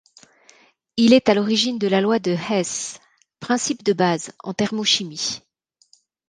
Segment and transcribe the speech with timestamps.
[0.97, 2.99] Il est à l'origine de la loi de Hess,
[3.39, 5.41] principe de base en thermochimie.